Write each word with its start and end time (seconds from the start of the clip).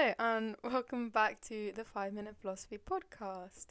Hello, 0.00 0.14
and 0.18 0.56
welcome 0.64 1.10
back 1.10 1.42
to 1.42 1.72
the 1.76 1.84
Five 1.84 2.14
Minute 2.14 2.34
Philosophy 2.40 2.78
Podcast. 2.78 3.66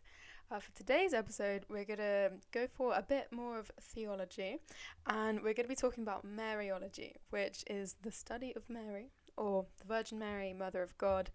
Uh, 0.51 0.59
for 0.59 0.71
today's 0.75 1.11
episode, 1.11 1.65
we're 1.69 1.85
going 1.85 1.97
to 1.97 2.33
go 2.51 2.67
for 2.71 2.93
a 2.93 3.01
bit 3.01 3.29
more 3.31 3.57
of 3.57 3.71
theology, 3.81 4.59
and 5.07 5.37
we're 5.37 5.55
going 5.55 5.65
to 5.65 5.69
be 5.69 5.75
talking 5.75 6.03
about 6.03 6.27
Mariology, 6.27 7.13
which 7.31 7.63
is 7.65 7.95
the 8.03 8.11
study 8.11 8.53
of 8.55 8.69
Mary, 8.69 9.07
or 9.37 9.65
the 9.79 9.87
Virgin 9.87 10.19
Mary, 10.19 10.53
Mother 10.53 10.83
of 10.83 10.95
God. 10.99 11.31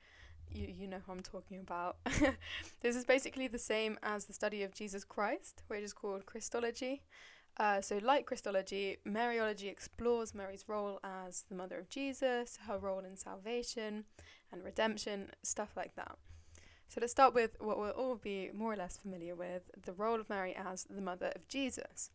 You, 0.52 0.68
you 0.68 0.86
know 0.86 1.00
who 1.04 1.10
I'm 1.10 1.22
talking 1.22 1.58
about. 1.58 1.96
this 2.80 2.94
is 2.94 3.04
basically 3.04 3.48
the 3.48 3.58
same 3.58 3.98
as 4.00 4.26
the 4.26 4.32
study 4.32 4.62
of 4.62 4.72
Jesus 4.72 5.02
Christ, 5.02 5.64
which 5.66 5.82
is 5.82 5.92
called 5.92 6.24
Christology. 6.24 7.02
Uh, 7.56 7.80
so, 7.80 7.98
like 8.02 8.26
Christology, 8.26 8.98
Mariology 9.06 9.70
explores 9.70 10.34
Mary's 10.34 10.64
role 10.66 10.98
as 11.04 11.44
the 11.48 11.54
mother 11.54 11.78
of 11.78 11.88
Jesus, 11.88 12.58
her 12.66 12.78
role 12.78 13.04
in 13.04 13.16
salvation 13.16 14.04
and 14.52 14.64
redemption, 14.64 15.30
stuff 15.42 15.70
like 15.76 15.94
that. 15.94 16.16
So, 16.88 16.98
let's 17.00 17.12
start 17.12 17.32
with 17.32 17.56
what 17.60 17.78
we'll 17.78 17.90
all 17.90 18.16
be 18.16 18.50
more 18.52 18.72
or 18.72 18.76
less 18.76 18.96
familiar 18.96 19.36
with 19.36 19.62
the 19.84 19.92
role 19.92 20.18
of 20.18 20.28
Mary 20.28 20.54
as 20.56 20.84
the 20.90 21.00
mother 21.00 21.30
of 21.36 21.46
Jesus. 21.46 22.10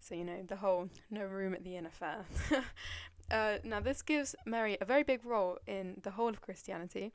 So, 0.00 0.14
you 0.14 0.24
know, 0.24 0.42
the 0.46 0.56
whole 0.56 0.90
no 1.10 1.24
room 1.24 1.54
at 1.54 1.64
the 1.64 1.76
inn 1.76 1.86
affair. 1.86 2.26
uh, 3.30 3.56
now, 3.64 3.80
this 3.80 4.02
gives 4.02 4.34
Mary 4.44 4.76
a 4.82 4.84
very 4.84 5.02
big 5.02 5.24
role 5.24 5.56
in 5.66 5.98
the 6.02 6.10
whole 6.10 6.28
of 6.28 6.42
Christianity, 6.42 7.10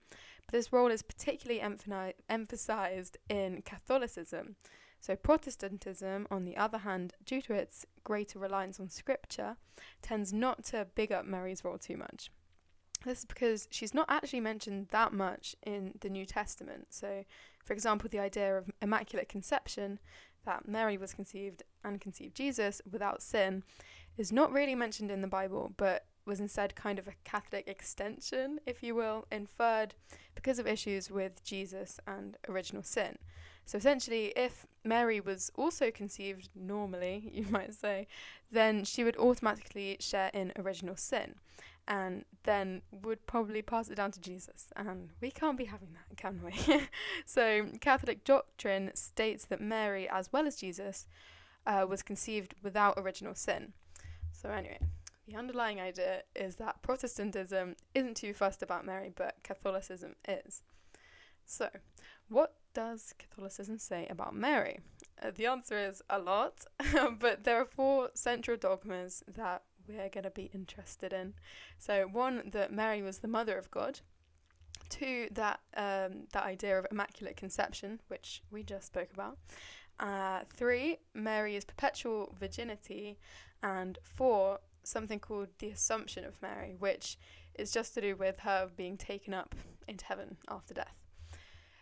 but 0.47 0.53
this 0.53 0.73
role 0.73 0.89
is 0.89 1.03
particularly 1.03 1.61
emphani- 1.61 2.15
emphasized 2.27 3.17
in 3.29 3.61
Catholicism. 3.61 4.55
So, 4.99 5.15
Protestantism, 5.15 6.27
on 6.29 6.45
the 6.45 6.57
other 6.57 6.79
hand, 6.79 7.13
due 7.25 7.41
to 7.43 7.53
its 7.53 7.85
greater 8.03 8.39
reliance 8.39 8.79
on 8.79 8.89
scripture, 8.89 9.55
tends 10.01 10.33
not 10.33 10.65
to 10.65 10.87
big 10.95 11.11
up 11.11 11.25
Mary's 11.25 11.63
role 11.63 11.77
too 11.77 11.97
much. 11.97 12.31
This 13.05 13.19
is 13.19 13.25
because 13.25 13.67
she's 13.71 13.93
not 13.93 14.09
actually 14.09 14.41
mentioned 14.41 14.89
that 14.89 15.13
much 15.13 15.55
in 15.63 15.93
the 16.01 16.09
New 16.09 16.25
Testament. 16.25 16.87
So, 16.89 17.23
for 17.63 17.73
example, 17.73 18.09
the 18.09 18.19
idea 18.19 18.57
of 18.57 18.69
immaculate 18.81 19.29
conception, 19.29 19.99
that 20.45 20.67
Mary 20.67 20.97
was 20.97 21.13
conceived 21.13 21.63
and 21.83 22.01
conceived 22.01 22.35
Jesus 22.35 22.81
without 22.89 23.21
sin, 23.21 23.63
is 24.17 24.33
not 24.33 24.51
really 24.51 24.75
mentioned 24.75 25.11
in 25.11 25.21
the 25.21 25.27
Bible, 25.27 25.73
but 25.77 26.05
was 26.25 26.41
instead 26.41 26.75
kind 26.75 26.99
of 26.99 27.07
a 27.07 27.13
Catholic 27.23 27.67
extension, 27.67 28.59
if 28.65 28.83
you 28.83 28.95
will, 28.95 29.25
inferred 29.31 29.95
because 30.35 30.59
of 30.59 30.67
issues 30.67 31.09
with 31.09 31.43
Jesus 31.43 31.99
and 32.05 32.37
original 32.47 32.83
sin. 32.83 33.17
So 33.69 33.77
essentially, 33.77 34.33
if 34.35 34.65
Mary 34.83 35.19
was 35.19 35.51
also 35.55 35.91
conceived 35.91 36.49
normally, 36.55 37.29
you 37.31 37.45
might 37.51 37.75
say, 37.75 38.07
then 38.51 38.83
she 38.83 39.03
would 39.03 39.15
automatically 39.17 39.95
share 39.99 40.31
in 40.33 40.51
original 40.57 40.95
sin 40.95 41.35
and 41.87 42.25
then 42.45 42.81
would 42.91 43.23
probably 43.27 43.61
pass 43.61 43.87
it 43.87 43.93
down 43.93 44.09
to 44.09 44.19
Jesus. 44.19 44.73
And 44.75 45.09
we 45.21 45.29
can't 45.29 45.55
be 45.55 45.65
having 45.65 45.89
that, 45.93 46.17
can 46.17 46.41
we? 46.43 46.81
so, 47.25 47.67
Catholic 47.79 48.23
doctrine 48.23 48.89
states 48.95 49.45
that 49.45 49.61
Mary, 49.61 50.09
as 50.09 50.33
well 50.33 50.47
as 50.47 50.55
Jesus, 50.55 51.07
uh, 51.67 51.85
was 51.87 52.01
conceived 52.01 52.55
without 52.63 52.95
original 52.97 53.35
sin. 53.35 53.73
So, 54.31 54.49
anyway, 54.49 54.79
the 55.27 55.35
underlying 55.35 55.79
idea 55.79 56.23
is 56.35 56.55
that 56.55 56.81
Protestantism 56.81 57.75
isn't 57.93 58.17
too 58.17 58.33
fussed 58.33 58.63
about 58.63 58.83
Mary, 58.83 59.11
but 59.15 59.35
Catholicism 59.43 60.15
is. 60.27 60.63
So, 61.45 61.69
what 62.29 62.53
does 62.73 63.13
Catholicism 63.17 63.77
say 63.77 64.07
about 64.09 64.35
Mary? 64.35 64.79
Uh, 65.21 65.31
the 65.35 65.47
answer 65.47 65.77
is 65.77 66.01
a 66.09 66.19
lot, 66.19 66.65
but 67.19 67.43
there 67.43 67.59
are 67.59 67.65
four 67.65 68.09
central 68.13 68.57
dogmas 68.57 69.23
that 69.35 69.63
we're 69.87 70.09
going 70.09 70.23
to 70.23 70.29
be 70.29 70.49
interested 70.53 71.11
in. 71.11 71.33
So, 71.77 72.07
one, 72.11 72.49
that 72.51 72.71
Mary 72.71 73.01
was 73.01 73.19
the 73.19 73.27
mother 73.27 73.57
of 73.57 73.71
God. 73.71 73.99
Two, 74.89 75.27
that 75.31 75.59
um, 75.75 76.27
that 76.33 76.43
idea 76.43 76.79
of 76.79 76.87
immaculate 76.89 77.37
conception, 77.37 77.99
which 78.07 78.41
we 78.49 78.63
just 78.63 78.87
spoke 78.87 79.09
about. 79.13 79.37
Uh, 79.99 80.41
three, 80.55 80.97
Mary's 81.13 81.65
perpetual 81.65 82.35
virginity, 82.39 83.19
and 83.61 83.99
four, 84.01 84.59
something 84.83 85.19
called 85.19 85.49
the 85.59 85.69
Assumption 85.69 86.23
of 86.23 86.41
Mary, 86.41 86.75
which 86.79 87.17
is 87.55 87.71
just 87.71 87.93
to 87.95 88.01
do 88.01 88.15
with 88.15 88.39
her 88.39 88.69
being 88.75 88.97
taken 88.97 89.33
up 89.33 89.53
into 89.87 90.05
heaven 90.05 90.37
after 90.47 90.73
death. 90.73 90.95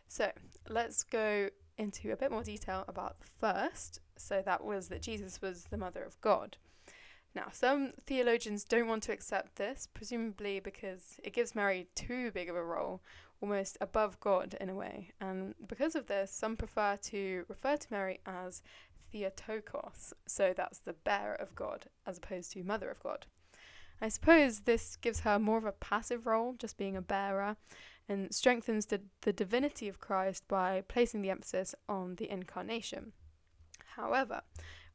So 0.08 0.32
let's 0.70 1.04
go 1.04 1.50
into 1.78 2.12
a 2.12 2.18
bit 2.18 2.32
more 2.32 2.44
detail 2.44 2.86
about 2.88 3.20
the 3.20 3.28
first. 3.40 4.00
So 4.18 4.42
that 4.46 4.64
was 4.64 4.88
that 4.90 5.02
Jesus 5.02 5.42
was 5.42 5.66
the 5.66 5.78
mother 5.78 6.04
of 6.04 6.20
God. 6.22 6.58
Now, 7.36 7.50
some 7.52 7.94
theologians 8.06 8.64
don't 8.64 8.88
want 8.88 9.04
to 9.04 9.12
accept 9.12 9.58
this, 9.58 9.88
presumably 9.94 10.60
because 10.60 11.20
it 11.24 11.34
gives 11.34 11.54
Mary 11.54 11.88
too 11.94 12.32
big 12.32 12.50
of 12.50 12.56
a 12.56 12.64
role, 12.64 13.02
almost 13.42 13.78
above 13.80 14.20
God 14.20 14.58
in 14.60 14.70
a 14.70 14.76
way. 14.76 15.12
And 15.22 15.54
because 15.68 15.96
of 15.96 16.08
this, 16.08 16.32
some 16.32 16.58
prefer 16.58 16.98
to 17.04 17.46
refer 17.48 17.78
to 17.78 17.88
Mary 17.92 18.20
as 18.26 18.64
Theotokos, 19.12 20.14
so 20.26 20.54
that's 20.56 20.80
the 20.80 20.94
bearer 20.94 21.36
of 21.36 21.56
God, 21.56 21.86
as 22.06 22.18
opposed 22.18 22.54
to 22.54 22.64
mother 22.64 22.90
of 22.90 23.04
God. 23.04 23.28
I 24.02 24.10
suppose 24.10 24.62
this 24.62 24.96
gives 24.96 25.22
her 25.22 25.40
more 25.40 25.58
of 25.58 25.66
a 25.66 25.72
passive 25.72 26.26
role, 26.26 26.56
just 26.58 26.78
being 26.78 26.98
a 26.98 27.02
bearer, 27.02 27.56
and 28.10 28.34
strengthens 28.34 28.88
the, 28.88 29.02
the 29.22 29.34
divinity 29.34 29.88
of 29.88 30.00
Christ 30.00 30.48
by 30.48 30.84
placing 30.88 31.22
the 31.22 31.30
emphasis 31.30 31.76
on 31.90 32.16
the 32.16 32.30
incarnation. 32.30 33.14
However, 33.96 34.42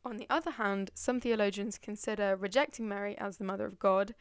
on 0.04 0.16
the 0.16 0.26
other 0.30 0.52
hand, 0.52 0.90
some 0.94 1.20
theologians 1.20 1.78
consider 1.78 2.36
rejecting 2.36 2.88
Mary 2.88 3.16
as 3.18 3.36
the 3.36 3.44
mother 3.44 3.66
of 3.66 3.78
God 3.78 4.14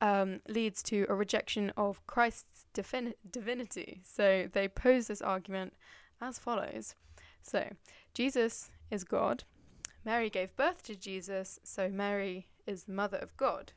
um, 0.00 0.40
leads 0.48 0.82
to 0.84 1.06
a 1.08 1.14
rejection 1.14 1.70
of 1.76 2.04
Christ's 2.06 2.66
divin- 2.74 3.14
divinity. 3.30 4.02
So 4.04 4.48
they 4.52 4.66
pose 4.66 5.06
this 5.06 5.22
argument 5.22 5.74
as 6.20 6.38
follows 6.38 6.94
So, 7.42 7.70
Jesus 8.14 8.70
is 8.90 9.04
God, 9.04 9.44
Mary 10.04 10.28
gave 10.28 10.56
birth 10.56 10.82
to 10.84 10.96
Jesus, 10.96 11.60
so 11.62 11.88
Mary 11.88 12.48
is 12.66 12.84
the 12.84 12.92
mother 12.92 13.18
of 13.18 13.36
God. 13.36 13.72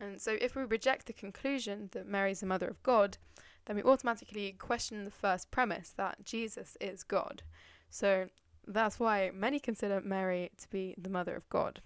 And 0.00 0.20
so, 0.20 0.36
if 0.40 0.56
we 0.56 0.64
reject 0.64 1.06
the 1.06 1.12
conclusion 1.12 1.88
that 1.92 2.06
Mary 2.06 2.32
is 2.32 2.40
the 2.40 2.46
mother 2.46 2.66
of 2.66 2.82
God, 2.82 3.18
then 3.66 3.76
we 3.76 3.82
automatically 3.82 4.52
question 4.52 5.04
the 5.04 5.10
first 5.10 5.50
premise 5.50 5.90
that 5.96 6.24
Jesus 6.24 6.76
is 6.80 7.02
God. 7.02 7.42
So 7.90 8.28
that's 8.66 8.98
why 8.98 9.30
many 9.32 9.58
consider 9.58 10.00
Mary 10.00 10.50
to 10.60 10.68
be 10.70 10.94
the 10.98 11.10
mother 11.10 11.34
of 11.34 11.48
God. 11.48 11.80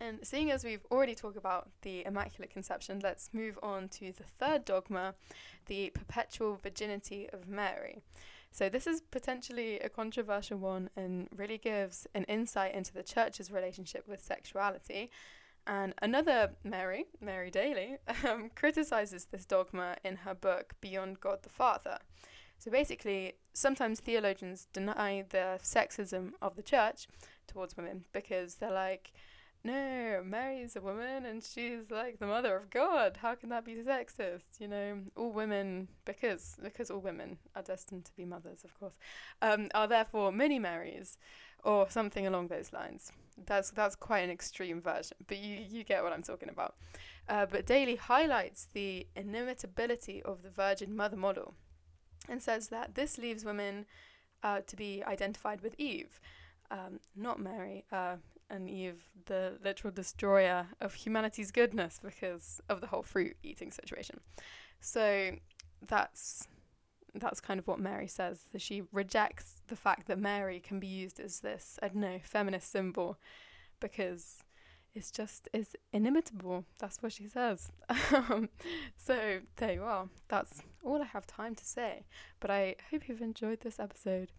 And 0.00 0.18
seeing 0.26 0.50
as 0.50 0.64
we've 0.64 0.84
already 0.90 1.14
talked 1.14 1.36
about 1.36 1.70
the 1.82 2.04
Immaculate 2.04 2.50
Conception, 2.50 3.00
let's 3.02 3.30
move 3.32 3.58
on 3.62 3.88
to 3.90 4.12
the 4.12 4.24
third 4.24 4.64
dogma, 4.64 5.14
the 5.66 5.90
perpetual 5.90 6.58
virginity 6.62 7.28
of 7.32 7.48
Mary. 7.48 8.00
So, 8.50 8.68
this 8.68 8.86
is 8.86 9.00
potentially 9.00 9.78
a 9.80 9.88
controversial 9.88 10.58
one 10.58 10.90
and 10.94 11.28
really 11.34 11.56
gives 11.56 12.06
an 12.14 12.24
insight 12.24 12.74
into 12.74 12.92
the 12.92 13.02
church's 13.02 13.50
relationship 13.50 14.06
with 14.06 14.22
sexuality 14.22 15.10
and 15.66 15.94
another 16.02 16.52
Mary, 16.64 17.06
Mary 17.20 17.50
Daly, 17.50 17.98
um, 18.28 18.50
criticizes 18.54 19.26
this 19.26 19.44
dogma 19.44 19.96
in 20.04 20.16
her 20.16 20.34
book 20.34 20.74
Beyond 20.80 21.20
God 21.20 21.42
the 21.42 21.48
Father. 21.48 21.98
So 22.58 22.70
basically, 22.70 23.34
sometimes 23.52 24.00
theologians 24.00 24.68
deny 24.72 25.24
the 25.28 25.58
sexism 25.62 26.32
of 26.40 26.56
the 26.56 26.62
church 26.62 27.08
towards 27.46 27.76
women 27.76 28.04
because 28.12 28.56
they're 28.56 28.70
like, 28.70 29.12
no, 29.64 30.22
Mary's 30.24 30.74
a 30.74 30.80
woman 30.80 31.24
and 31.24 31.42
she's 31.42 31.90
like 31.90 32.18
the 32.18 32.26
mother 32.26 32.56
of 32.56 32.70
God. 32.70 33.18
How 33.22 33.34
can 33.34 33.48
that 33.50 33.64
be 33.64 33.74
sexist? 33.76 34.60
You 34.60 34.68
know, 34.68 34.98
all 35.16 35.30
women, 35.30 35.88
because 36.04 36.56
because 36.62 36.90
all 36.90 37.00
women 37.00 37.38
are 37.54 37.62
destined 37.62 38.04
to 38.06 38.16
be 38.16 38.24
mothers, 38.24 38.64
of 38.64 38.78
course, 38.78 38.98
um, 39.40 39.68
are 39.74 39.86
therefore 39.86 40.32
mini 40.32 40.58
Marys, 40.58 41.16
or 41.62 41.88
something 41.88 42.26
along 42.26 42.48
those 42.48 42.72
lines. 42.72 43.12
That's 43.46 43.70
that's 43.70 43.96
quite 43.96 44.20
an 44.20 44.30
extreme 44.30 44.80
version, 44.80 45.16
but 45.26 45.38
you 45.38 45.58
you 45.68 45.84
get 45.84 46.02
what 46.02 46.12
I'm 46.12 46.22
talking 46.22 46.48
about. 46.48 46.74
Uh, 47.28 47.46
but 47.46 47.66
Daly 47.66 47.96
highlights 47.96 48.68
the 48.72 49.06
inimitability 49.16 50.22
of 50.22 50.42
the 50.42 50.50
Virgin 50.50 50.94
Mother 50.94 51.16
model, 51.16 51.54
and 52.28 52.42
says 52.42 52.68
that 52.68 52.94
this 52.94 53.18
leaves 53.18 53.44
women 53.44 53.86
uh, 54.42 54.60
to 54.66 54.76
be 54.76 55.02
identified 55.04 55.60
with 55.60 55.74
Eve, 55.78 56.20
um, 56.70 57.00
not 57.16 57.40
Mary. 57.40 57.84
Uh, 57.90 58.16
and 58.50 58.68
Eve, 58.68 59.02
the 59.26 59.54
literal 59.64 59.90
destroyer 59.90 60.66
of 60.80 60.92
humanity's 60.92 61.50
goodness 61.50 61.98
because 62.02 62.60
of 62.68 62.82
the 62.82 62.86
whole 62.86 63.02
fruit 63.02 63.34
eating 63.42 63.70
situation. 63.70 64.20
So 64.80 65.30
that's 65.86 66.48
that's 67.14 67.40
kind 67.40 67.60
of 67.60 67.66
what 67.66 67.78
Mary 67.78 68.08
says. 68.08 68.44
That 68.52 68.62
she 68.62 68.82
rejects 68.92 69.62
the 69.68 69.76
fact 69.76 70.06
that 70.08 70.18
Mary 70.18 70.60
can 70.60 70.80
be 70.80 70.86
used 70.86 71.20
as 71.20 71.40
this, 71.40 71.78
I 71.82 71.88
don't 71.88 72.00
know, 72.00 72.20
feminist 72.22 72.70
symbol 72.70 73.18
because 73.80 74.44
it's 74.94 75.10
just 75.10 75.48
is 75.52 75.74
inimitable. 75.92 76.64
That's 76.78 77.02
what 77.02 77.12
she 77.12 77.28
says. 77.28 77.70
Um, 78.14 78.50
so 78.96 79.40
there 79.56 79.72
you 79.72 79.84
are. 79.84 80.08
That's 80.28 80.62
all 80.84 81.00
I 81.00 81.06
have 81.06 81.26
time 81.26 81.54
to 81.54 81.64
say. 81.64 82.04
But 82.40 82.50
I 82.50 82.76
hope 82.90 83.08
you've 83.08 83.22
enjoyed 83.22 83.60
this 83.60 83.80
episode. 83.80 84.32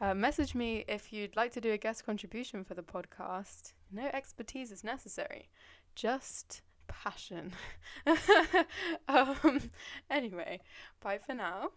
Uh, 0.00 0.14
message 0.14 0.54
me 0.54 0.84
if 0.88 1.12
you'd 1.12 1.36
like 1.36 1.52
to 1.52 1.60
do 1.60 1.72
a 1.72 1.78
guest 1.78 2.06
contribution 2.06 2.64
for 2.64 2.74
the 2.74 2.82
podcast. 2.82 3.74
No 3.92 4.08
expertise 4.14 4.72
is 4.72 4.82
necessary. 4.82 5.50
Just 5.94 6.62
passion. 6.86 7.52
um, 9.08 9.70
anyway, 10.10 10.60
bye 11.00 11.18
for 11.18 11.34
now. 11.34 11.70